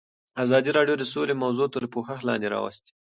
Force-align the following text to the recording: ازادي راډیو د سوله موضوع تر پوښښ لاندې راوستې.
ازادي 0.43 0.69
راډیو 0.77 0.95
د 0.99 1.03
سوله 1.13 1.33
موضوع 1.43 1.67
تر 1.75 1.83
پوښښ 1.93 2.19
لاندې 2.27 2.47
راوستې. 2.55 2.91